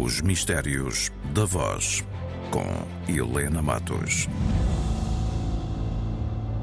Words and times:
Os 0.00 0.22
Mistérios 0.22 1.10
da 1.34 1.44
Voz, 1.44 2.02
com 2.50 3.12
Helena 3.12 3.60
Matos. 3.60 4.26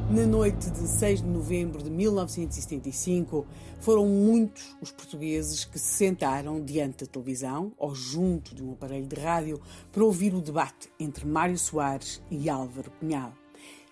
Na 0.10 0.26
noite 0.26 0.72
de 0.72 0.88
6 0.88 1.22
de 1.22 1.28
novembro 1.28 1.84
de 1.84 1.92
1975, 1.92 3.46
foram 3.82 4.08
muitos 4.08 4.76
os 4.82 4.92
portugueses 4.92 5.64
que 5.64 5.78
se 5.78 5.98
sentaram 5.98 6.60
diante 6.60 7.06
da 7.06 7.12
televisão 7.12 7.72
ou 7.78 7.94
junto 7.94 8.56
de 8.56 8.64
um 8.64 8.72
aparelho 8.72 9.06
de 9.06 9.22
rádio 9.22 9.62
para 9.92 10.04
ouvir 10.04 10.34
o 10.34 10.42
debate 10.42 10.90
entre 11.00 11.28
Mário 11.28 11.60
Soares 11.60 12.20
e 12.32 12.50
Álvaro 12.50 12.90
Cunhal. 13.00 13.32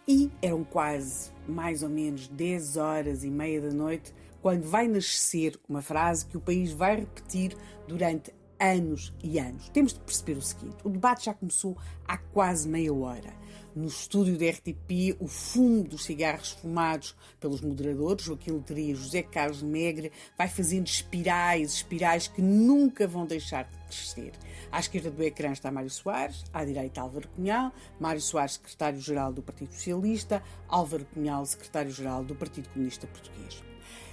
E 0.08 0.32
eram 0.42 0.64
quase 0.64 1.30
mais 1.48 1.84
ou 1.84 1.90
menos 1.90 2.28
10 2.28 2.76
horas 2.78 3.24
e 3.24 3.30
meia 3.30 3.62
da 3.62 3.72
noite 3.72 4.16
quando 4.42 4.64
vai 4.64 4.88
nascer 4.88 5.60
uma 5.70 5.84
frase 5.84 6.26
que 6.26 6.38
o 6.38 6.42
país 6.42 6.72
vai 6.72 7.02
repetir 7.02 7.56
durante 7.88 8.32
anos 8.60 9.14
e 9.24 9.40
anos. 9.40 9.70
Temos 9.70 9.94
de 9.94 10.00
perceber 10.00 10.38
o 10.38 10.42
seguinte: 10.42 10.78
o 10.84 10.90
debate 10.90 11.26
já 11.26 11.34
começou 11.34 11.78
há 12.08 12.18
quase 12.18 12.68
meia 12.68 12.94
hora. 12.94 13.34
No 13.76 13.86
estúdio 13.86 14.40
da 14.40 14.50
RTP, 14.50 15.16
o 15.20 15.28
fumo 15.28 15.84
dos 15.84 16.06
cigarros 16.06 16.50
fumados 16.50 17.16
pelos 17.40 17.62
moderadores, 17.62 18.26
Joaquim 18.26 18.50
Loteria 18.50 18.92
e 18.92 18.96
José 18.96 19.22
Carlos 19.22 19.62
Negre, 19.62 20.12
vai 20.36 20.48
fazendo 20.48 20.88
espirais, 20.88 21.74
espirais 21.76 22.28
que 22.28 22.42
nunca 22.42 23.08
vão 23.08 23.28
deixar 23.28 23.66
de 23.66 23.78
crescer. 23.86 24.34
À 24.72 24.80
esquerda 24.80 25.12
do 25.12 25.22
ecrã 25.22 25.52
está 25.52 25.70
Mário 25.70 25.92
Soares, 25.92 26.44
à 26.52 26.66
direita 26.66 27.02
Álvaro 27.02 27.28
Cunhal, 27.30 27.72
Mário 28.00 28.20
Soares, 28.20 28.54
secretário-geral 28.54 29.32
do 29.32 29.44
Partido 29.44 29.72
Socialista, 29.72 30.42
Álvaro 30.68 31.06
Cunhal, 31.14 31.46
secretário-geral 31.46 32.24
do 32.24 32.34
Partido 32.34 32.70
Comunista 32.70 33.06
Português. 33.06 33.62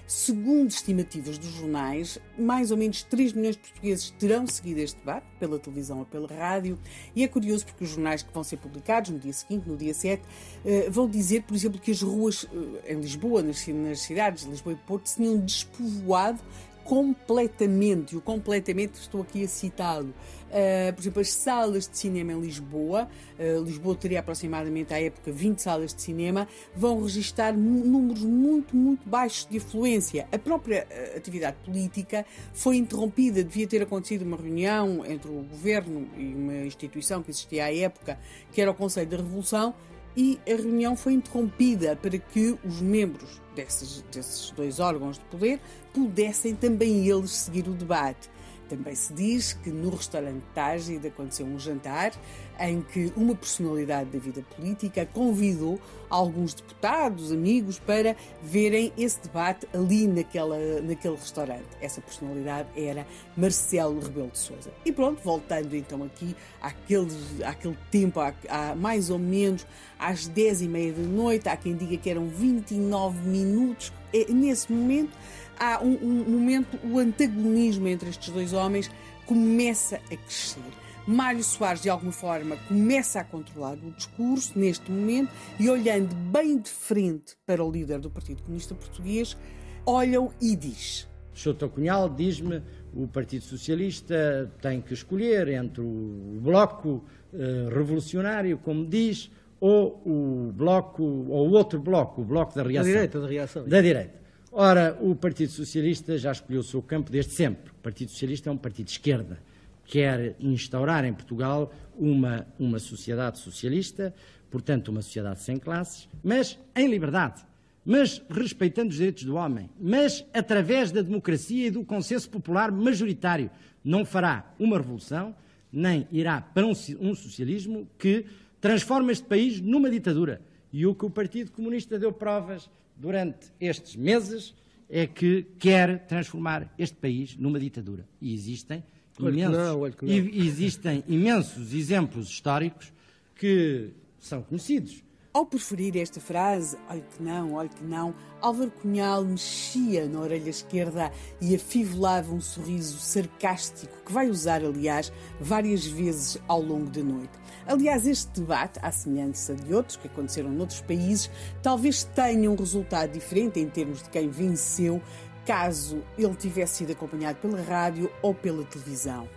Segundo 0.07 0.71
estimativas 0.71 1.39
dos 1.39 1.51
jornais, 1.51 2.19
mais 2.39 2.71
ou 2.71 2.77
menos 2.77 3.03
3 3.05 3.33
milhões 3.33 3.57
de 3.57 3.63
portugueses 3.63 4.11
terão 4.19 4.47
seguido 4.47 4.81
este 4.81 4.99
debate, 4.99 5.25
pela 5.41 5.59
televisão 5.59 6.01
ou 6.01 6.05
pela 6.05 6.29
rádio, 6.29 6.79
e 7.17 7.25
é 7.25 7.29
curioso 7.29 7.65
porque 7.65 7.85
os 7.85 7.91
jornais 7.91 8.23
que 8.23 8.33
vão 8.33 8.45
ser 8.45 8.59
publicados 8.59 9.11
no 9.11 9.19
dia 9.19 9.33
seguinte, 9.33 9.67
no 9.67 9.79
dia 9.79 9.95
7, 9.95 10.23
eh, 10.65 10.91
vão 10.91 11.09
dizer, 11.09 11.45
por 11.45 11.55
exemplo, 11.55 11.81
que 11.81 11.91
as 11.91 12.03
ruas 12.03 12.47
eh, 12.85 12.93
em 12.93 13.01
Lisboa, 13.01 13.43
nas 13.43 13.65
cidades 14.01 14.45
de 14.45 14.51
Lisboa 14.51 14.75
e 14.75 14.87
Porto, 14.87 15.09
se 15.09 15.17
tinham 15.17 15.39
despovoado 15.39 16.39
completamente, 16.85 18.17
o 18.17 18.21
completamente 18.21 18.95
estou 19.01 19.23
aqui 19.23 19.45
a 19.45 19.49
citá-lo. 19.49 20.15
Uh, 20.55 20.93
por 20.93 21.03
exemplo, 21.03 21.21
as 21.21 21.33
salas 21.33 21.89
de 21.89 21.99
cinema 21.99 22.33
em 22.33 22.41
Lisboa, 22.41 23.09
uh, 23.37 23.65
Lisboa 23.65 23.97
teria 23.97 24.21
aproximadamente 24.21 24.95
à 24.95 25.01
época 25.01 25.33
20 25.33 25.59
salas 25.59 25.93
de 25.93 26.01
cinema, 26.01 26.47
vão 26.77 27.03
registrar 27.03 27.53
números 27.53 28.23
muito, 28.23 28.77
muito 28.77 29.09
baixos 29.09 29.49
de 29.51 29.57
afluência. 29.57 30.29
A 30.31 30.39
própria 30.39 30.87
uh, 30.89 31.17
atividade 31.17 31.57
política 31.65 32.25
foi 32.53 32.77
interrompida, 32.77 33.43
devia 33.43 33.67
ter 33.67 33.83
acontecido 33.83 34.23
uma 34.23 34.37
reunião 34.37 35.05
entre 35.05 35.29
o 35.29 35.43
governo 35.43 36.07
e 36.17 36.35
uma 36.35 36.59
instituição 36.59 37.21
que 37.21 37.33
existia 37.33 37.65
à 37.65 37.75
época, 37.75 38.17
que 38.53 38.61
era 38.61 38.71
o 38.71 38.75
Conselho 38.75 39.11
da 39.11 39.17
Revolução, 39.17 39.75
e 40.17 40.39
a 40.47 40.57
reunião 40.57 40.97
foi 40.97 41.15
interrompida 41.15 41.97
para 41.97 42.17
que 42.19 42.57
os 42.65 42.81
membros 42.81 43.41
desses, 43.55 44.05
desses 44.13 44.51
dois 44.51 44.81
órgãos 44.81 45.19
de 45.19 45.25
poder 45.25 45.61
pudessem 45.93 46.55
também 46.55 47.09
eles 47.09 47.31
seguir 47.31 47.69
o 47.69 47.73
debate. 47.73 48.31
Também 48.69 48.95
se 48.95 49.13
diz 49.13 49.53
que 49.53 49.71
no 49.71 49.91
restaurante 49.91 50.43
Tágida 50.55 51.09
aconteceu 51.09 51.47
um 51.47 51.59
jantar 51.59 52.13
em 52.59 52.81
que 52.81 53.13
uma 53.17 53.35
personalidade 53.35 54.11
da 54.11 54.19
vida 54.19 54.43
política 54.57 55.07
convidou 55.07 55.81
alguns 56.09 56.55
deputados, 56.55 57.33
amigos, 57.33 57.79
para 57.79 58.17
verem 58.43 58.93
esse 58.97 59.21
debate 59.23 59.67
ali 59.75 60.07
naquela, 60.07 60.57
naquele 60.81 61.17
restaurante. 61.17 61.67
Essa 61.81 62.01
personalidade 62.01 62.69
era 62.77 63.07
Marcelo 63.37 64.01
Rebelo 64.01 64.31
de 64.31 64.39
Sousa. 64.39 64.73
E 64.85 64.93
pronto, 64.93 65.21
voltando 65.23 65.75
então 65.75 66.03
aqui 66.05 66.37
àquele, 66.61 67.09
àquele 67.45 67.77
tempo, 67.91 68.21
há, 68.21 68.33
há 68.49 68.75
mais 68.75 69.11
ou 69.11 69.19
menos 69.19 69.67
às 69.99 70.27
10 70.27 70.63
e 70.63 70.69
meia 70.69 70.93
da 70.93 71.03
noite, 71.03 71.49
há 71.49 71.57
quem 71.57 71.75
diga 71.75 71.97
que 71.97 72.11
eram 72.11 72.29
29 72.29 73.29
minutos. 73.29 73.93
E, 74.13 74.33
nesse 74.33 74.73
momento, 74.73 75.11
há 75.59 75.83
um, 75.83 75.99
um 76.03 76.25
momento, 76.31 76.79
o 76.85 76.99
antagonismo 76.99 77.89
entre 77.89 78.11
estes 78.11 78.31
dois 78.31 78.53
homens 78.53 78.91
começa 79.27 79.97
a 79.97 80.17
crescer. 80.17 80.61
Mário 81.07 81.45
Soares, 81.45 81.83
de 81.83 81.91
alguma 81.91 82.13
forma, 82.13 82.57
começa 82.69 83.21
a 83.21 83.25
controlar 83.25 83.75
o 83.75 83.91
discurso 83.91 84.59
neste 84.59 84.91
momento 84.91 85.31
e, 85.59 85.69
olhando 85.69 86.15
bem 86.15 86.59
de 86.59 86.71
frente 86.71 87.37
para 87.47 87.63
o 87.63 87.71
líder 87.71 88.01
do 88.01 88.11
Partido 88.11 88.43
Comunista 88.43 88.75
Português, 88.75 89.37
olha-o 89.85 90.33
e 90.41 90.57
diz: 90.57 91.07
Souto 91.33 91.69
Cunhal 91.69 92.09
diz-me 92.09 92.63
o 92.95 93.07
Partido 93.07 93.45
Socialista 93.45 94.51
tem 94.63 94.81
que 94.81 94.95
escolher 94.95 95.49
entre 95.49 95.83
o 95.83 96.39
Bloco 96.41 97.05
eh, 97.33 97.69
Revolucionário, 97.75 98.57
como 98.59 98.87
diz, 98.87 99.31
ou 99.61 100.01
o 100.07 100.53
Bloco, 100.53 101.03
ou 101.03 101.49
o 101.49 101.53
outro 101.53 101.81
Bloco, 101.81 102.23
o 102.23 102.25
Bloco 102.25 102.55
da 102.55 102.63
Reação. 102.63 102.85
Da 102.85 102.93
direita, 102.93 103.21
da 103.21 103.27
reação. 103.27 103.69
Da 103.69 103.81
direita. 103.81 104.24
Ora, 104.57 104.97
o 105.01 105.17
Partido 105.17 105.51
Socialista 105.51 106.17
já 106.17 106.31
escolheu 106.31 106.61
o 106.61 106.65
seu 106.65 106.81
campo 106.81 107.11
desde 107.11 107.33
sempre. 107.33 107.73
O 107.73 107.83
Partido 107.83 108.13
Socialista 108.13 108.49
é 108.49 108.53
um 108.53 108.57
partido 108.57 108.87
de 108.87 108.93
esquerda. 108.93 109.41
Quer 109.85 110.37
instaurar 110.39 111.05
em 111.05 111.13
Portugal 111.13 111.75
uma, 111.99 112.47
uma 112.57 112.79
sociedade 112.79 113.41
socialista, 113.41 114.15
portanto, 114.53 114.91
uma 114.91 115.03
sociedade 115.03 115.43
sem 115.43 115.57
classes, 115.59 116.09
mas 116.23 116.57
em 116.77 116.87
liberdade, 116.87 117.45
mas 117.85 118.23
respeitando 118.31 118.91
os 118.91 118.95
direitos 118.95 119.25
do 119.25 119.35
homem, 119.35 119.69
mas 119.77 120.25
através 120.33 120.93
da 120.93 121.03
democracia 121.03 121.67
e 121.67 121.71
do 121.73 121.85
consenso 121.85 122.31
popular 122.31 122.71
majoritário. 122.71 123.51
Não 123.83 124.05
fará 124.05 124.55
uma 124.57 124.79
revolução, 124.79 125.35
nem 125.73 126.07
irá 126.13 126.41
para 126.41 126.65
um, 126.65 126.75
um 127.01 127.13
socialismo 127.13 127.89
que 127.99 128.25
transforma 128.61 129.11
este 129.11 129.27
país 129.27 129.61
numa 129.61 129.91
ditadura. 129.91 130.41
E 130.75 130.85
o 130.87 130.93
que 130.93 131.07
o 131.07 131.11
Partido 131.11 131.53
Comunista 131.53 131.97
deu 132.01 132.13
provas 132.13 132.69
durante 132.97 133.47
estes 133.61 133.95
meses 133.95 134.53
é 134.91 135.07
que 135.07 135.47
quer 135.57 136.05
transformar 136.09 136.75
este 136.77 136.97
país 136.97 137.37
numa 137.37 137.61
ditadura. 137.61 138.05
E 138.21 138.35
existem 138.35 138.83
imensos, 139.21 139.57
não, 139.57 139.87
existem 140.33 141.05
imensos 141.07 141.73
exemplos 141.73 142.29
históricos 142.29 142.93
que 143.37 143.91
são 144.19 144.43
conhecidos. 144.43 145.01
Ao 145.35 145.45
preferir 145.45 145.97
esta 145.97 146.21
frase, 146.21 146.79
olhe 146.89 147.03
que 147.03 147.21
não, 147.21 147.55
olhe 147.55 147.69
que 147.69 147.83
não, 147.83 148.15
Álvaro 148.41 148.71
Cunhal 148.71 149.25
mexia 149.25 150.07
na 150.07 150.21
orelha 150.21 150.49
esquerda 150.49 151.11
e 151.41 151.57
afivelava 151.57 152.33
um 152.33 152.41
sorriso 152.41 153.01
sarcástico 153.01 153.93
que 154.07 154.13
vai 154.13 154.31
usar, 154.31 154.63
aliás, 154.63 155.13
várias 155.41 155.85
vezes 155.85 156.41
ao 156.47 156.63
longo 156.63 156.89
da 156.89 157.03
noite. 157.03 157.33
Aliás, 157.67 158.07
este 158.07 158.43
debate, 158.43 158.79
à 158.81 158.93
semelhança 158.93 159.57
de 159.57 159.75
outros 159.75 159.97
que 159.97 160.07
aconteceram 160.07 160.53
noutros 160.53 160.83
países, 160.83 161.29
talvez 161.61 162.05
tenha 162.05 162.49
um 162.49 162.55
resultado 162.55 163.11
diferente 163.11 163.59
em 163.59 163.69
termos 163.69 164.05
de 164.05 164.11
quem 164.11 164.31
venceu, 164.31 165.03
caso 165.45 166.01
ele 166.17 166.37
tivesse 166.37 166.77
sido 166.77 166.93
acompanhado 166.93 167.39
pela 167.41 167.61
rádio 167.61 168.09
ou 168.23 168.33
pela 168.33 168.63
televisão. 168.67 169.29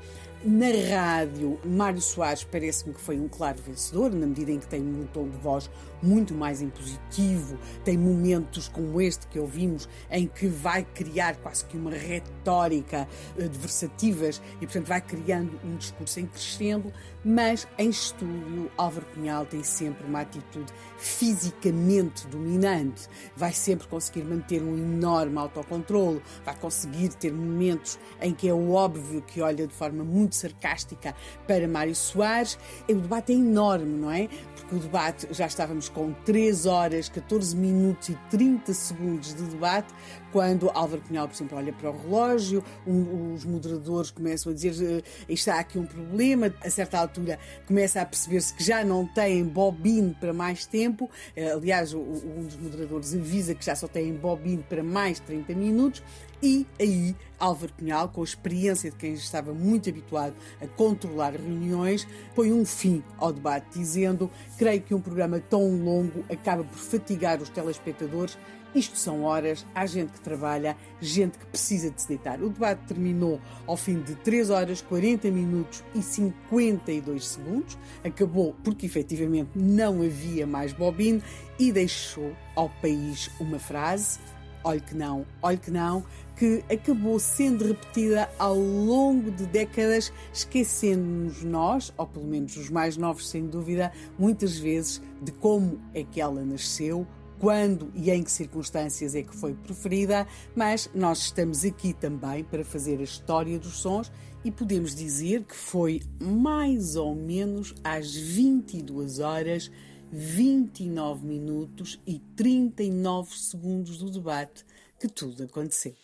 Na 0.50 0.68
rádio, 0.96 1.60
Mário 1.66 2.00
Soares 2.00 2.46
parece-me 2.46 2.94
que 2.94 3.02
foi 3.02 3.20
um 3.20 3.28
claro 3.28 3.62
vencedor, 3.62 4.14
na 4.14 4.26
medida 4.26 4.50
em 4.50 4.60
que 4.60 4.68
tem 4.68 4.80
um 4.82 5.06
tom 5.08 5.28
de 5.28 5.36
voz 5.40 5.70
muito 6.02 6.34
mais 6.34 6.62
impositivo, 6.62 7.58
tem 7.84 7.98
momentos 7.98 8.70
como 8.70 9.02
este 9.02 9.28
que 9.28 9.40
ouvimos, 9.40 9.90
em 10.10 10.26
que 10.26 10.48
vai 10.48 10.86
criar 10.94 11.36
quase 11.38 11.66
que 11.66 11.76
uma 11.76 11.92
retórica 11.92 13.10
eh, 13.38 13.48
de 13.48 13.58
versativas 13.58 14.42
e, 14.62 14.66
portanto, 14.66 14.88
vai 14.88 15.02
criando 15.02 15.60
um 15.66 15.76
discurso 15.76 16.20
em 16.22 16.28
crescendo, 16.28 16.94
mas 17.26 17.68
em 17.78 17.90
estúdio, 17.90 18.72
Álvaro 18.78 19.06
Cunhal 19.14 19.46
tem 19.46 19.64
sempre 19.64 20.08
uma 20.08 20.22
atitude 20.22 20.72
fisicamente 20.98 22.26
dominante, 22.28 23.10
vai 23.36 23.52
sempre 23.52 23.86
conseguir 23.88 24.24
manter 24.24 24.62
um 24.62 24.78
enorme 24.78 25.38
autocontrole, 25.38 26.22
vai 26.46 26.56
conseguir 26.56 27.10
ter 27.10 27.34
momentos 27.34 28.00
em 28.22 28.34
que 28.34 28.48
é 28.48 28.54
óbvio 28.54 29.22
que 29.24 29.42
olha 29.42 29.68
de 29.68 29.74
forma 29.74 30.06
muito 30.06 30.37
sarcástica 30.38 31.16
para 31.48 31.68
Mário 31.68 31.96
Soares. 31.96 32.58
O 32.90 32.96
debate 32.96 33.34
é 33.34 33.36
enorme, 33.36 33.98
não 34.00 34.12
é? 34.12 34.28
Porque 34.56 34.76
o 34.76 34.80
debate, 34.80 35.28
já 35.32 35.46
estávamos 35.46 35.90
com 35.90 36.14
3 36.26 36.66
horas, 36.66 37.10
14 37.10 37.56
minutos 37.56 38.10
e 38.10 38.16
30 38.30 38.74
segundos 38.74 39.34
de 39.34 39.44
debate, 39.44 39.94
quando 40.32 40.70
Álvaro 40.70 41.02
Cunhal, 41.02 41.28
por 41.28 41.36
exemplo, 41.36 41.58
olha 41.58 41.74
para 41.74 41.90
o 41.90 41.98
relógio, 41.98 42.64
um, 42.86 43.34
os 43.34 43.46
moderadores 43.46 44.12
começam 44.12 44.52
a 44.52 44.56
dizer 44.56 44.74
uh, 44.74 45.04
está 45.28 45.60
aqui 45.60 45.80
um 45.80 45.86
problema, 45.86 46.54
a 46.64 46.70
certa 46.70 47.00
altura 47.00 47.40
começa 47.66 48.02
a 48.02 48.06
perceber-se 48.06 48.54
que 48.54 48.64
já 48.64 48.84
não 48.84 49.06
têm 49.08 49.44
bobine 49.44 50.16
para 50.20 50.34
mais 50.34 50.66
tempo, 50.66 51.06
uh, 51.06 51.58
aliás, 51.58 51.94
um 51.94 52.44
dos 52.44 52.58
moderadores 52.58 53.16
avisa 53.16 53.56
que 53.56 53.66
já 53.66 53.76
só 53.76 53.88
têm 53.88 54.14
bobine 54.14 54.64
para 54.68 54.84
mais 54.84 55.20
30 55.20 55.54
minutos, 55.54 56.04
e 56.42 56.68
aí 56.80 57.16
Álvaro 57.40 57.74
Cunhal, 57.74 58.10
com 58.10 58.22
a 58.22 58.24
experiência 58.24 58.92
de 58.92 58.98
quem 58.98 59.14
estava 59.14 59.54
muito 59.54 59.90
habituado 59.90 60.17
a 60.26 60.68
controlar 60.76 61.32
reuniões, 61.32 62.08
põe 62.36 62.52
um 62.52 62.66
fim 62.66 63.04
ao 63.18 63.32
debate, 63.32 63.80
dizendo: 63.80 64.30
Creio 64.58 64.82
que 64.82 64.94
um 64.94 65.02
programa 65.02 65.40
tão 65.40 65.70
longo 65.84 66.24
acaba 66.32 66.64
por 66.64 66.78
fatigar 66.78 67.42
os 67.42 67.50
telespectadores 67.50 68.38
Isto 68.76 68.98
são 68.98 69.24
horas, 69.24 69.66
há 69.74 69.86
gente 69.86 70.12
que 70.12 70.20
trabalha, 70.20 70.76
gente 71.00 71.38
que 71.38 71.46
precisa 71.46 71.90
de 71.90 72.02
se 72.02 72.08
deitar. 72.08 72.42
O 72.42 72.50
debate 72.50 72.86
terminou 72.86 73.40
ao 73.66 73.78
fim 73.78 74.00
de 74.02 74.14
3 74.16 74.50
horas, 74.50 74.82
40 74.82 75.32
minutos 75.32 75.84
e 75.96 76.02
52 76.02 77.28
segundos. 77.28 77.78
Acabou 78.04 78.56
porque 78.64 78.86
efetivamente 78.86 79.52
não 79.56 80.02
havia 80.04 80.46
mais 80.46 80.74
bobine 80.74 81.24
e 81.58 81.72
deixou 81.72 82.36
ao 82.56 82.70
país 82.70 83.32
uma 83.40 83.58
frase: 83.58 84.20
olhe 84.64 84.82
que 84.82 84.96
não, 84.96 85.26
olhe 85.42 85.58
que 85.58 85.72
não, 85.72 86.04
que 86.36 86.64
acabou 86.72 87.20
sendo 87.20 87.66
repetida 87.66 88.30
ao 88.38 88.58
longo 88.58 89.32
de 89.32 89.46
décadas, 89.46 90.12
esquecendo-nos 90.34 91.44
nós, 91.44 91.94
ou 91.98 92.06
pelo 92.06 92.26
menos 92.26 92.56
os 92.58 92.70
mais 92.70 92.98
novos 92.98 93.30
sem 93.30 93.48
dúvida, 93.48 93.92
muitas 94.18 94.58
vezes 94.58 95.02
de 95.22 95.32
como 95.32 95.80
é 95.94 96.04
que 96.04 96.22
ela 96.22 96.44
nasceu, 96.44 97.08
quando 97.40 97.92
e 97.96 98.10
em 98.10 98.24
que 98.24 98.32
circunstâncias 98.32 99.16
é 99.16 99.22
que 99.22 99.36
foi 99.36 99.54
preferida, 99.54 100.28
mas 100.56 100.90
nós 100.94 101.20
estamos 101.20 101.64
aqui 101.64 101.94
também 101.94 102.44
para 102.44 102.64
fazer 102.64 103.00
a 103.00 103.04
história 103.04 103.60
dos 103.60 103.78
sons 103.78 104.12
e 104.44 104.52
podemos 104.52 104.96
dizer 104.96 105.44
que 105.44 105.56
foi 105.56 106.02
mais 106.22 106.96
ou 106.96 107.14
menos 107.16 107.76
às 107.84 108.16
22 108.16 109.20
horas, 109.20 109.72
29 110.12 111.26
minutos 111.26 112.00
e 112.06 112.20
39 112.36 113.36
segundos 113.36 114.00
do 114.00 114.10
debate 114.10 114.66
que 115.00 115.08
tudo 115.08 115.44
aconteceu. 115.44 115.96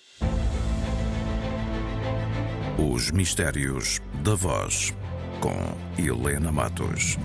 Os 2.94 3.12
Mistérios 3.12 4.02
da 4.24 4.36
Voz, 4.36 4.94
com 5.40 6.02
Helena 6.02 6.52
Matos. 6.52 7.18